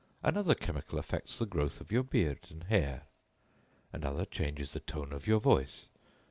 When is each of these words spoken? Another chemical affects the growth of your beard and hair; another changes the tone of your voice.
Another 0.23 0.55
chemical 0.55 0.97
affects 0.97 1.37
the 1.37 1.45
growth 1.45 1.79
of 1.79 1.91
your 1.91 2.01
beard 2.01 2.39
and 2.49 2.63
hair; 2.63 3.03
another 3.93 4.25
changes 4.25 4.73
the 4.73 4.79
tone 4.79 5.13
of 5.13 5.27
your 5.27 5.39
voice. 5.39 5.89